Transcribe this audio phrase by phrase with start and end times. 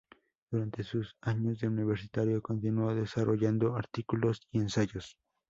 [0.49, 5.15] Durante sus años de universitario continuó desarrollando artículos y ensayos.